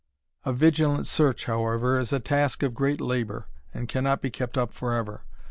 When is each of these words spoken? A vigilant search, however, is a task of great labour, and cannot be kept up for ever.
A 0.45 0.51
vigilant 0.51 1.05
search, 1.05 1.45
however, 1.45 1.99
is 1.99 2.11
a 2.11 2.19
task 2.19 2.63
of 2.63 2.73
great 2.73 2.99
labour, 2.99 3.45
and 3.71 3.87
cannot 3.87 4.19
be 4.19 4.31
kept 4.31 4.57
up 4.57 4.71
for 4.71 4.95
ever. 4.95 5.25